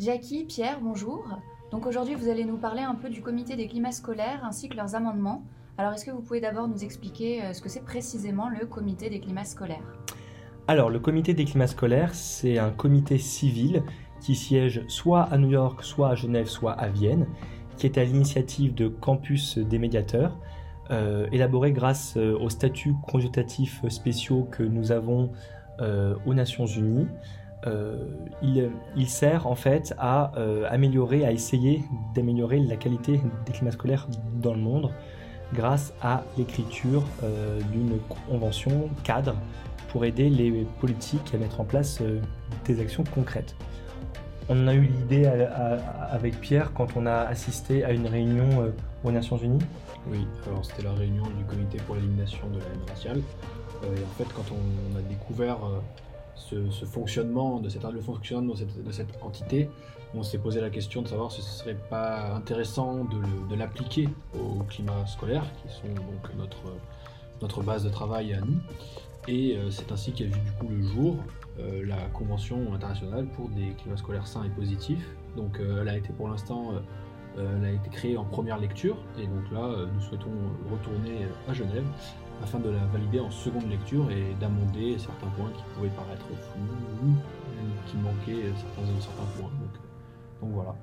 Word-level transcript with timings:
Jackie, 0.00 0.44
Pierre, 0.44 0.78
bonjour. 0.80 1.26
Donc 1.72 1.84
aujourd'hui, 1.84 2.14
vous 2.14 2.28
allez 2.28 2.44
nous 2.44 2.56
parler 2.56 2.82
un 2.82 2.94
peu 2.94 3.10
du 3.10 3.20
comité 3.20 3.56
des 3.56 3.66
climats 3.66 3.90
scolaires 3.90 4.44
ainsi 4.44 4.68
que 4.68 4.76
leurs 4.76 4.94
amendements. 4.94 5.42
Alors 5.76 5.92
est-ce 5.92 6.04
que 6.04 6.12
vous 6.12 6.20
pouvez 6.20 6.40
d'abord 6.40 6.68
nous 6.68 6.84
expliquer 6.84 7.42
euh, 7.42 7.52
ce 7.52 7.60
que 7.60 7.68
c'est 7.68 7.84
précisément 7.84 8.48
le 8.48 8.64
comité 8.64 9.10
des 9.10 9.18
climats 9.18 9.44
scolaires? 9.44 9.82
Alors 10.68 10.88
le 10.88 11.00
comité 11.00 11.34
des 11.34 11.44
climats 11.44 11.66
scolaires, 11.66 12.14
c'est 12.14 12.58
un 12.58 12.70
comité 12.70 13.18
civil 13.18 13.82
qui 14.20 14.36
siège 14.36 14.84
soit 14.86 15.22
à 15.22 15.36
New 15.36 15.50
York, 15.50 15.82
soit 15.82 16.10
à 16.10 16.14
Genève, 16.14 16.46
soit 16.46 16.74
à 16.74 16.86
Vienne, 16.86 17.26
qui 17.76 17.86
est 17.86 17.98
à 17.98 18.04
l'initiative 18.04 18.74
de 18.76 18.86
Campus 18.86 19.58
des 19.58 19.80
médiateurs, 19.80 20.38
euh, 20.92 21.26
élaboré 21.32 21.72
grâce 21.72 22.16
euh, 22.16 22.38
aux 22.38 22.50
statuts 22.50 22.94
consultatifs 23.02 23.82
spéciaux 23.88 24.46
que 24.48 24.62
nous 24.62 24.92
avons 24.92 25.32
aux 26.26 26.34
Nations 26.34 26.66
Unies. 26.66 27.06
Il, 28.42 28.70
il, 28.96 29.08
sert 29.08 29.46
en 29.46 29.54
fait 29.54 29.94
à 29.98 30.32
améliorer, 30.70 31.26
à 31.26 31.32
essayer 31.32 31.82
d'améliorer 32.14 32.60
la 32.60 32.76
qualité 32.76 33.20
des 33.46 33.52
climats 33.52 33.72
scolaires 33.72 34.06
dans 34.34 34.54
le 34.54 34.60
monde 34.60 34.90
grâce 35.52 35.92
à 36.00 36.22
l'écriture 36.38 37.02
d'une 37.72 37.98
convention 38.28 38.88
cadre 39.02 39.34
pour 39.88 40.04
aider 40.04 40.30
les 40.30 40.66
politiques 40.80 41.34
à 41.34 41.38
mettre 41.38 41.60
en 41.60 41.64
place 41.64 42.00
des 42.64 42.80
actions 42.80 43.04
concrètes. 43.12 43.54
On 44.50 44.66
a 44.66 44.74
eu 44.74 44.82
l'idée 44.82 45.26
avec 45.26 46.40
Pierre 46.40 46.72
quand 46.72 46.96
on 46.96 47.04
a 47.04 47.16
assisté 47.16 47.84
à 47.84 47.92
une 47.92 48.06
réunion 48.06 48.62
euh, 48.62 48.70
aux 49.04 49.12
Nations 49.12 49.36
Unies. 49.36 49.62
Oui, 50.10 50.26
alors 50.46 50.64
c'était 50.64 50.84
la 50.84 50.92
réunion 50.92 51.24
du 51.36 51.44
comité 51.44 51.76
pour 51.86 51.96
l'élimination 51.96 52.48
de 52.48 52.58
la 52.58 52.64
haine 52.64 52.88
raciale. 52.88 53.20
Euh, 53.84 53.94
et 53.94 54.02
en 54.02 54.14
fait, 54.16 54.32
quand 54.34 54.44
on 54.50 54.98
a 54.98 55.02
découvert 55.02 55.58
euh, 56.52 56.70
ce, 56.70 56.84
fonctionnement, 56.84 57.60
de 57.60 57.68
cette, 57.68 57.84
entité, 59.22 59.68
on 60.14 60.22
s'est 60.22 60.38
posé 60.38 60.60
la 60.60 60.70
question 60.70 61.02
de 61.02 61.08
savoir 61.08 61.32
si 61.32 61.42
ce 61.42 61.50
serait 61.50 61.76
pas 61.90 62.34
intéressant 62.34 63.04
de, 63.04 63.54
l'appliquer 63.54 64.08
au 64.34 64.62
climat 64.64 65.06
scolaire, 65.06 65.44
qui 65.62 65.72
sont 65.72 65.88
donc 65.94 66.34
notre, 66.36 66.62
notre 67.42 67.62
base 67.62 67.84
de 67.84 67.90
travail 67.90 68.34
à 68.34 68.40
nous. 68.40 68.58
Et 69.26 69.58
c'est 69.70 69.92
ainsi 69.92 70.12
qu'est 70.12 70.24
vu 70.24 70.40
du 70.40 70.52
coup 70.52 70.68
le 70.68 70.82
jour 70.82 71.16
euh, 71.60 71.84
la 71.84 71.96
Convention 72.12 72.72
internationale 72.72 73.26
pour 73.34 73.48
des 73.48 73.70
climats 73.80 73.96
scolaires 73.96 74.26
sains 74.26 74.44
et 74.44 74.50
positifs. 74.50 75.04
Donc 75.36 75.58
euh, 75.58 75.82
elle 75.82 75.88
a 75.88 75.96
été 75.96 76.12
pour 76.12 76.28
l'instant 76.28 76.72
euh, 77.36 77.56
elle 77.58 77.64
a 77.64 77.72
été 77.72 77.90
créée 77.90 78.16
en 78.16 78.24
première 78.24 78.58
lecture 78.58 78.96
et 79.18 79.26
donc 79.26 79.50
là 79.52 79.86
nous 79.92 80.00
souhaitons 80.00 80.30
retourner 80.72 81.26
à 81.48 81.52
Genève 81.52 81.84
afin 82.42 82.58
de 82.58 82.70
la 82.70 82.84
valider 82.92 83.20
en 83.20 83.30
seconde 83.30 83.68
lecture 83.68 84.10
et 84.10 84.34
d'amender 84.40 84.96
certains 84.98 85.28
points 85.28 85.50
qui 85.50 85.62
pouvaient 85.74 85.88
paraître 85.90 86.26
flous 86.26 87.04
ou 87.04 87.14
qui 87.86 87.96
manquaient 87.96 88.52
certains, 88.56 89.00
certains 89.00 89.40
points. 89.40 89.50
Donc, 89.60 89.80
donc, 90.40 90.50
voilà. 90.52 90.74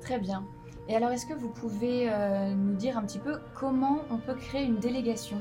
Très 0.00 0.18
bien. 0.18 0.44
Et 0.88 0.96
alors 0.96 1.10
est-ce 1.10 1.26
que 1.26 1.34
vous 1.34 1.50
pouvez 1.50 2.10
nous 2.56 2.74
dire 2.74 2.96
un 2.98 3.02
petit 3.02 3.18
peu 3.18 3.38
comment 3.54 4.00
on 4.10 4.16
peut 4.16 4.34
créer 4.34 4.64
une 4.64 4.78
délégation? 4.78 5.40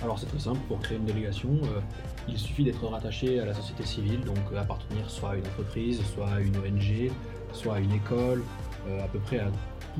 Alors 0.00 0.16
c'est 0.16 0.26
très 0.26 0.38
simple, 0.38 0.60
pour 0.68 0.78
créer 0.78 0.96
une 0.96 1.06
délégation, 1.06 1.48
euh, 1.64 1.80
il 2.28 2.38
suffit 2.38 2.62
d'être 2.62 2.86
rattaché 2.86 3.40
à 3.40 3.44
la 3.44 3.52
société 3.52 3.84
civile, 3.84 4.20
donc 4.20 4.38
euh, 4.52 4.60
appartenir 4.60 5.10
soit 5.10 5.30
à 5.30 5.36
une 5.36 5.46
entreprise, 5.46 6.00
soit 6.14 6.28
à 6.28 6.40
une 6.40 6.56
ONG, 6.56 7.10
soit 7.52 7.74
à 7.76 7.78
une 7.80 7.90
école, 7.90 8.44
euh, 8.86 9.04
à 9.04 9.08
peu 9.08 9.18
près 9.18 9.40
à 9.40 9.50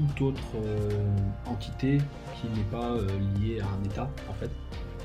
toute 0.06 0.20
autre 0.20 0.56
entité 1.46 1.98
qui 2.34 2.48
n'est 2.48 2.66
pas 2.70 2.94
liée 3.41 3.60
à 3.60 3.66
un 3.66 3.84
État 3.84 4.10
en 4.28 4.34
fait. 4.34 4.50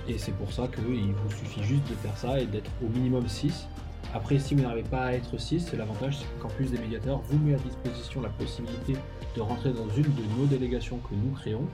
Et 0.08 0.18
c'est 0.18 0.34
pour 0.34 0.52
ça 0.52 0.68
qu'il 0.68 1.14
vous 1.14 1.32
suffit 1.32 1.64
juste 1.64 1.90
de 1.90 1.96
faire 1.96 2.18
ça 2.18 2.40
et 2.40 2.46
d'être 2.46 2.72
au 2.84 2.90
minimum 2.90 3.28
6. 3.28 3.68
Après, 4.14 4.38
si 4.38 4.54
vous 4.54 4.62
n'arrivez 4.62 4.88
pas 4.88 5.06
à 5.06 5.14
être 5.14 5.38
6, 5.38 5.74
l'avantage 5.74 6.18
c'est 6.20 6.40
qu'en 6.40 6.50
plus 6.50 6.72
des 6.72 6.78
médiateurs 6.78 7.22
vous 7.30 7.40
met 7.40 7.56
à 7.56 7.58
disposition 7.58 8.22
la 8.22 8.30
possibilité 8.30 8.96
de 9.36 9.42
rentrer 9.42 9.72
dans 9.72 9.90
une 9.90 10.04
de 10.04 10.24
nos 10.38 10.46
délégations 10.46 10.98
que 10.98 11.16
nous 11.16 11.32
créons, 11.32 11.66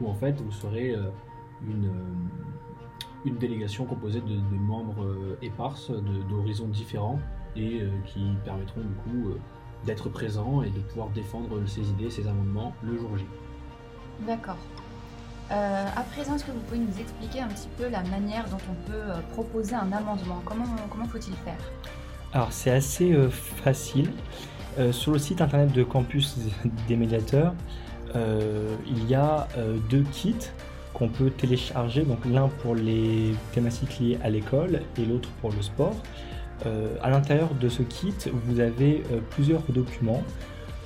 où 0.00 0.08
en 0.08 0.14
fait 0.14 0.40
vous 0.40 0.52
serez 0.52 0.94
une, 1.66 1.90
une 3.26 3.36
délégation 3.36 3.84
composée 3.84 4.20
de, 4.20 4.56
membres 4.56 5.04
euh, 5.04 5.38
éparses 5.42 5.90
d'horizons 6.30 6.68
différents 6.68 7.18
et 7.56 7.80
euh, 7.80 7.90
qui 8.06 8.24
permettront 8.44 8.80
du 8.80 8.94
coup 8.94 9.30
euh, 9.30 9.38
d'être 9.84 10.08
présents 10.08 10.62
et 10.62 10.70
de 10.70 10.80
pouvoir 10.80 11.08
défendre 11.10 11.60
ses 11.66 11.82
idées, 11.82 12.10
ses 12.10 12.26
amendements 12.26 12.72
le 12.82 12.96
jour 12.96 13.16
J. 13.16 13.24
D'accord. 14.26 14.56
à 15.50 16.02
présent, 16.12 16.34
est-ce 16.34 16.44
que 16.44 16.50
vous 16.50 16.60
pouvez 16.60 16.80
nous 16.80 17.00
expliquer 17.00 17.40
un 17.40 17.48
petit 17.48 17.68
peu 17.76 17.88
la 17.88 18.02
manière 18.04 18.48
dont 18.48 18.58
on 18.70 18.90
peut 18.90 19.22
proposer 19.32 19.74
un 19.74 19.92
amendement? 19.92 20.42
Comment, 20.44 20.64
comment 20.90 21.06
faut-il 21.06 21.34
faire? 21.44 21.58
Alors 22.32 22.50
c'est 22.50 22.70
assez 22.70 23.14
facile. 23.30 24.10
sur 24.90 25.12
le 25.12 25.18
site 25.18 25.40
internet 25.40 25.72
de 25.72 25.84
Campus 25.84 26.36
des 26.88 26.96
médiateurs, 26.96 27.54
il 28.14 29.06
y 29.06 29.14
a 29.14 29.46
deux 29.90 30.02
kits 30.10 30.34
qu'on 30.96 31.08
peut 31.08 31.28
télécharger, 31.28 32.04
donc 32.04 32.24
l'un 32.24 32.48
pour 32.48 32.74
les 32.74 33.34
thématiques 33.52 33.98
liées 33.98 34.18
à 34.24 34.30
l'école 34.30 34.80
et 34.96 35.04
l'autre 35.04 35.28
pour 35.42 35.52
le 35.52 35.60
sport. 35.60 35.94
Euh, 36.64 36.96
à 37.02 37.10
l'intérieur 37.10 37.54
de 37.54 37.68
ce 37.68 37.82
kit, 37.82 38.14
vous 38.32 38.60
avez 38.60 39.02
euh, 39.12 39.20
plusieurs 39.30 39.62
documents. 39.68 40.22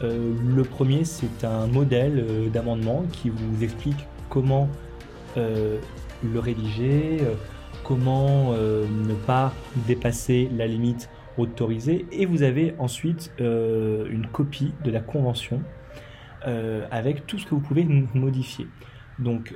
Euh, 0.02 0.32
le 0.44 0.62
premier, 0.64 1.04
c'est 1.04 1.44
un 1.44 1.66
modèle 1.66 2.50
d'amendement 2.52 3.04
qui 3.12 3.30
vous 3.30 3.62
explique 3.62 4.06
comment 4.28 4.68
le 5.36 6.38
rédiger, 6.40 7.18
comment 7.84 8.52
ne 8.52 9.14
pas 9.14 9.52
dépasser 9.86 10.50
la 10.56 10.66
limite 10.66 11.08
autorisée. 11.38 12.04
Et 12.10 12.26
vous 12.26 12.42
avez 12.42 12.74
ensuite 12.78 13.32
une 13.38 14.26
copie 14.32 14.72
de 14.82 14.90
la 14.90 14.98
convention 14.98 15.62
avec 16.90 17.28
tout 17.28 17.38
ce 17.38 17.46
que 17.46 17.54
vous 17.54 17.60
pouvez 17.60 17.86
modifier. 18.12 18.66
Donc, 19.20 19.54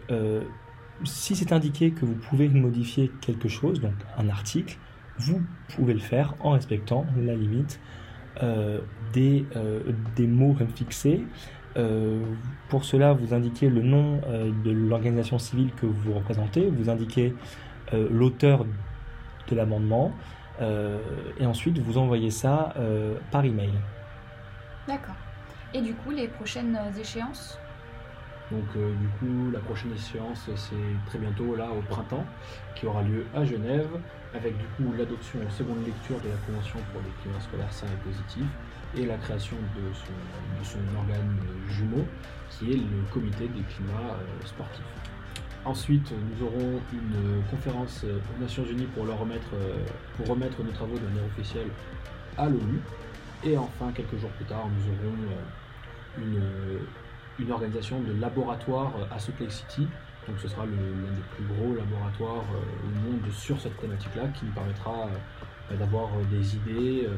si 1.03 1.35
c'est 1.35 1.53
indiqué 1.53 1.91
que 1.91 2.05
vous 2.05 2.15
pouvez 2.15 2.49
modifier 2.49 3.11
quelque 3.21 3.49
chose, 3.49 3.81
donc 3.81 3.95
un 4.17 4.29
article, 4.29 4.79
vous 5.19 5.43
pouvez 5.75 5.95
le 5.95 6.01
faire 6.01 6.35
en 6.41 6.51
respectant 6.51 7.07
la 7.17 7.35
limite 7.35 7.81
euh, 8.43 8.81
des, 9.13 9.47
euh, 9.57 9.81
des, 10.17 10.27
mots 10.27 10.57
fixés. 10.75 11.25
pour 12.69 12.85
cela, 12.85 13.13
vous 13.13 13.35
indiquez 13.35 13.69
le 13.69 13.83
nom 13.83 14.21
de 14.65 14.71
l'organisation 14.71 15.39
civile 15.39 15.73
que 15.75 15.87
vous 15.87 16.15
représentez, 16.15 16.69
vous 16.71 16.89
indiquez 16.89 17.35
l'auteur 17.93 18.65
de 19.49 19.57
l'amendement, 19.57 20.13
et 20.61 21.47
ensuite 21.47 21.79
vous 21.79 21.99
envoyez 21.99 22.31
ça 22.31 22.75
par 23.33 23.45
email. 23.45 23.73
D'accord. 24.87 25.17
Et 25.73 25.81
du 25.81 25.95
coup, 25.95 26.13
les 26.13 26.29
prochaines 26.29 26.79
échéances? 26.97 27.59
Donc 28.51 28.65
euh, 28.77 28.93
du 29.01 29.09
coup, 29.19 29.51
la 29.53 29.61
prochaine 29.61 29.93
échéance, 29.93 30.49
c'est 30.55 31.07
très 31.07 31.19
bientôt, 31.19 31.57
là, 31.57 31.71
au 31.71 31.81
printemps, 31.81 32.27
qui 32.75 32.87
aura 32.87 33.03
lieu 33.03 33.25
à 33.35 33.45
Genève, 33.45 33.89
avec 34.35 34.57
du 34.59 34.65
coup 34.77 34.93
l'adoption 34.97 35.41
en 35.47 35.51
seconde 35.51 35.85
lecture 35.87 36.21
de 36.21 36.29
la 36.29 36.37
Convention 36.47 36.79
pour 36.93 37.01
les 37.01 37.11
climats 37.23 37.41
scolaires 37.41 37.73
sains 37.73 37.87
et 37.87 38.05
positifs, 38.05 38.45
et 38.97 39.07
la 39.07 39.17
création 39.17 39.57
de 39.57 39.93
son, 40.63 40.79
organe 40.97 41.39
jumeau, 41.69 42.05
qui 42.51 42.73
est 42.73 42.77
le 42.77 43.13
comité 43.13 43.49
des 43.49 43.63
climats 43.63 44.13
euh, 44.13 44.47
sportifs. 44.47 44.85
Ensuite, 45.65 46.13
nous 46.13 46.47
aurons 46.47 46.81
une 46.93 47.43
conférence 47.51 48.05
aux 48.05 48.41
Nations 48.41 48.65
Unies 48.71 48.89
pour, 48.95 49.05
remettre, 49.05 49.55
euh, 49.55 49.79
pour 50.17 50.29
remettre 50.29 50.63
nos 50.63 50.73
travaux 50.73 50.99
de 50.99 51.05
manière 51.07 51.25
officielle 51.25 51.69
à 52.37 52.45
l'ONU. 52.47 52.81
Et 53.43 53.57
enfin, 53.57 53.91
quelques 53.95 54.19
jours 54.19 54.31
plus 54.31 54.45
tard, 54.45 54.69
nous 54.69 54.93
aurons 54.93 55.17
une 56.19 56.43
une 57.39 57.51
organisation 57.51 58.01
de 58.01 58.13
laboratoire 58.21 58.93
à 59.11 59.19
Salt 59.19 59.41
Lake 59.41 59.53
City. 59.53 59.89
Donc 60.27 60.39
ce 60.39 60.49
sera 60.49 60.65
l'un 60.65 60.71
des 60.71 61.23
plus 61.37 61.45
gros 61.45 61.75
laboratoires 61.75 62.45
euh, 62.55 62.87
au 62.87 63.11
monde 63.11 63.31
sur 63.31 63.61
cette 63.61 63.77
thématique-là 63.79 64.29
qui 64.29 64.47
nous 64.47 64.53
permettra 64.53 65.09
euh, 65.71 65.77
d'avoir 65.77 66.09
euh, 66.09 66.25
des 66.31 66.57
idées 66.57 67.09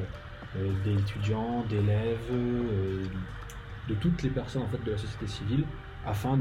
d'étudiants, 0.84 1.64
d'élèves, 1.68 2.30
de 2.30 3.94
toutes 3.94 4.22
les 4.22 4.30
personnes 4.30 4.62
en 4.62 4.68
fait, 4.68 4.82
de 4.84 4.92
la 4.92 4.96
société 4.96 5.26
civile 5.26 5.64
afin 6.06 6.40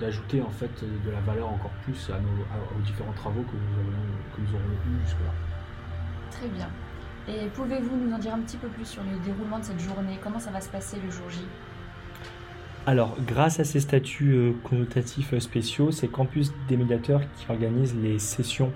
d'ajouter 0.00 0.40
en 0.40 0.48
fait 0.48 0.70
de 1.04 1.10
la 1.10 1.20
valeur 1.20 1.50
encore 1.50 1.72
plus 1.84 2.10
aux 2.10 2.80
différents 2.82 3.12
travaux 3.12 3.42
que 3.42 3.52
nous, 3.54 3.80
aurons, 3.80 4.34
que 4.34 4.40
nous 4.40 4.54
aurons 4.54 4.64
eus 4.64 5.00
jusque-là. 5.04 5.32
Très 6.30 6.48
bien. 6.48 6.70
Et 7.28 7.48
pouvez-vous 7.48 7.96
nous 7.96 8.14
en 8.14 8.18
dire 8.18 8.32
un 8.32 8.40
petit 8.40 8.56
peu 8.56 8.68
plus 8.68 8.86
sur 8.86 9.02
le 9.02 9.18
déroulement 9.18 9.58
de 9.58 9.64
cette 9.64 9.80
journée? 9.80 10.18
Comment 10.22 10.38
ça 10.38 10.50
va 10.50 10.62
se 10.62 10.70
passer 10.70 10.98
le 11.04 11.10
jour 11.10 11.28
J? 11.28 11.40
Alors, 12.88 13.18
grâce 13.26 13.60
à 13.60 13.64
ces 13.64 13.80
statuts 13.80 14.32
euh, 14.32 14.52
connotatifs 14.64 15.34
euh, 15.34 15.40
spéciaux, 15.40 15.90
c'est 15.90 16.08
Campus 16.08 16.54
des 16.70 16.78
médiateurs 16.78 17.20
qui 17.36 17.44
organise 17.50 17.94
les 17.94 18.18
sessions 18.18 18.72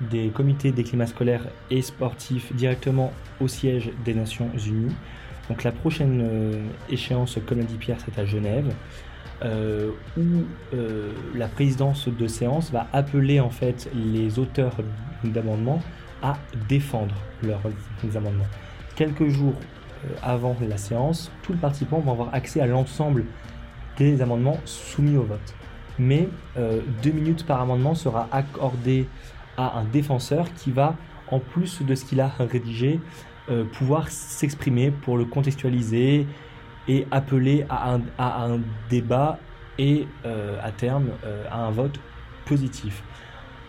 des 0.00 0.28
comités 0.28 0.72
des 0.72 0.84
climats 0.84 1.06
scolaires 1.06 1.44
et 1.70 1.82
sportifs 1.82 2.50
directement 2.54 3.12
au 3.42 3.48
siège 3.48 3.90
des 4.06 4.14
Nations 4.14 4.48
Unies. 4.66 4.94
Donc 5.50 5.64
la 5.64 5.70
prochaine 5.70 6.22
euh, 6.22 6.64
échéance, 6.88 7.38
comme 7.44 7.58
l'a 7.58 7.64
dit 7.64 7.76
Pierre, 7.76 7.98
c'est 8.02 8.18
à 8.18 8.24
Genève, 8.24 8.72
où 10.16 10.44
la 11.34 11.48
présidence 11.48 12.08
de 12.08 12.26
séance 12.28 12.70
va 12.70 12.86
appeler 12.94 13.38
en 13.40 13.50
fait 13.50 13.90
les 13.92 14.38
auteurs 14.38 14.76
d'amendements 15.24 15.82
à 16.22 16.38
défendre 16.68 17.16
leurs 17.42 17.60
amendements. 18.16 18.46
quelques 18.94 19.28
jours 19.28 19.56
avant 20.22 20.56
la 20.60 20.76
séance, 20.76 21.30
tous 21.42 21.52
les 21.52 21.58
participants 21.58 22.00
vont 22.00 22.12
avoir 22.12 22.34
accès 22.34 22.60
à 22.60 22.66
l'ensemble 22.66 23.24
des 23.96 24.22
amendements 24.22 24.58
soumis 24.64 25.16
au 25.16 25.22
vote. 25.22 25.54
Mais 25.98 26.28
euh, 26.56 26.80
deux 27.02 27.10
minutes 27.10 27.46
par 27.46 27.60
amendement 27.60 27.94
sera 27.94 28.28
accordé 28.32 29.06
à 29.56 29.78
un 29.78 29.84
défenseur 29.84 30.52
qui 30.54 30.70
va, 30.70 30.96
en 31.30 31.38
plus 31.38 31.82
de 31.82 31.94
ce 31.94 32.04
qu'il 32.04 32.20
a 32.20 32.28
rédigé, 32.38 33.00
euh, 33.50 33.64
pouvoir 33.64 34.08
s'exprimer 34.08 34.90
pour 34.90 35.18
le 35.18 35.24
contextualiser 35.24 36.26
et 36.88 37.06
appeler 37.10 37.64
à 37.68 37.98
un 38.18 38.60
débat 38.90 39.38
et 39.78 40.06
à 40.24 40.72
terme 40.72 41.10
à 41.50 41.64
un 41.64 41.70
vote 41.70 41.98
positif. 42.44 43.04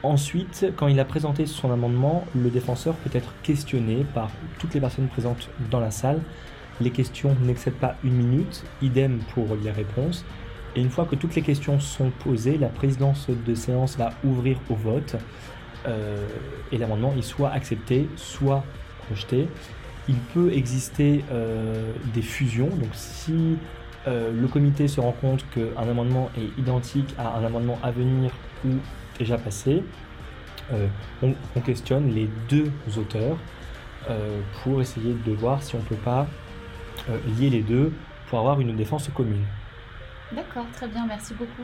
Ensuite, 0.04 0.66
quand 0.76 0.88
il 0.88 1.00
a 1.00 1.06
présenté 1.06 1.46
son 1.46 1.72
amendement, 1.72 2.26
le 2.36 2.50
défenseur 2.50 2.94
peut 2.96 3.18
être 3.18 3.34
questionné 3.42 4.06
par 4.14 4.30
toutes 4.60 4.74
les 4.74 4.82
personnes 4.82 5.08
présentes 5.08 5.50
dans 5.72 5.80
la 5.80 5.92
salle. 5.92 6.20
Les 6.82 6.90
questions 6.90 7.38
n'excèdent 7.42 7.76
pas 7.76 7.96
une 8.04 8.16
minute, 8.16 8.66
idem 8.82 9.20
pour 9.34 9.56
les 9.64 9.72
réponses. 9.72 10.26
Et 10.76 10.82
une 10.82 10.90
fois 10.90 11.06
que 11.06 11.16
toutes 11.16 11.36
les 11.36 11.42
questions 11.42 11.80
sont 11.80 12.12
posées, 12.20 12.58
la 12.58 12.68
présidence 12.68 13.30
de 13.30 13.56
séance 13.56 13.96
va 13.96 14.10
ouvrir 14.26 14.58
au 14.70 14.76
vote 14.76 15.16
euh, 15.88 16.28
et 16.74 16.78
l'amendement 16.78 17.14
est 17.18 17.22
soit 17.22 17.52
accepté, 17.52 18.10
soit 18.18 18.66
rejeté. 19.10 19.48
Il 20.10 20.16
peut 20.34 20.52
exister 20.52 21.24
euh, 21.32 21.94
des 22.14 22.22
fusions, 22.22 22.68
donc 22.68 22.90
si 22.92 23.58
euh, 24.08 24.32
le 24.34 24.48
comité 24.48 24.88
se 24.88 25.00
rend 25.00 25.14
compte 25.14 25.46
qu'un 25.52 25.90
amendement 25.90 26.30
est 26.38 26.60
identique 26.60 27.14
à 27.18 27.38
un 27.38 27.46
amendement 27.46 27.80
à 27.82 27.92
venir 27.92 28.32
ou 28.66 28.72
déjà 29.18 29.38
passé, 29.38 29.84
euh, 30.74 30.88
on, 31.22 31.62
questionne 31.62 32.10
les 32.14 32.30
deux 32.50 32.72
auteurs 32.98 33.38
euh, 34.10 34.42
pour 34.62 34.82
essayer 34.82 35.14
de 35.14 35.32
voir 35.32 35.62
si 35.62 35.76
on 35.76 35.80
ne 35.80 35.84
peut 35.84 35.96
pas 35.96 36.28
lier 37.38 37.50
les 37.50 37.62
deux 37.62 37.94
pour 38.28 38.40
avoir 38.40 38.60
une 38.60 38.76
défense 38.76 39.10
commune. 39.14 39.46
D'accord, 40.32 40.66
très 40.74 40.88
bien, 40.88 41.06
merci 41.06 41.34
beaucoup. 41.34 41.64